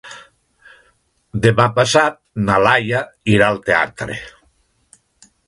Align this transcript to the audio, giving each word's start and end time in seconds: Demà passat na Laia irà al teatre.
Demà 1.43 1.67
passat 1.75 2.17
na 2.47 2.57
Laia 2.65 3.03
irà 3.35 3.51
al 3.53 3.61
teatre. 3.69 4.19